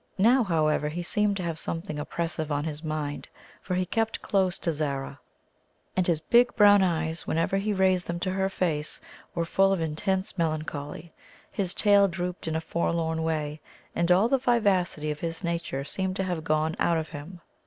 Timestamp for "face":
8.49-8.99